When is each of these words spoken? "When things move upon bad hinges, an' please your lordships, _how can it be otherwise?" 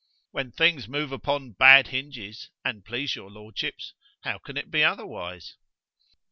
"When 0.31 0.51
things 0.51 0.87
move 0.87 1.11
upon 1.11 1.51
bad 1.51 1.89
hinges, 1.89 2.49
an' 2.65 2.81
please 2.81 3.15
your 3.15 3.29
lordships, 3.29 3.93
_how 4.25 4.41
can 4.41 4.57
it 4.57 4.71
be 4.71 4.83
otherwise?" 4.83 5.57